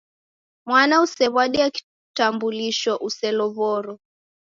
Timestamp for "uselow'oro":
3.07-3.93